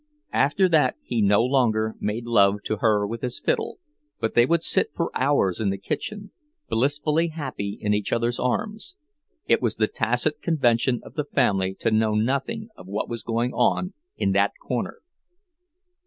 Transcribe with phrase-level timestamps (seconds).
[0.33, 3.77] After that he no longer made love to her with his fiddle,
[4.19, 6.31] but they would sit for hours in the kitchen,
[6.67, 8.95] blissfully happy in each other's arms;
[9.45, 13.53] it was the tacit convention of the family to know nothing of what was going
[13.53, 15.01] on in that corner.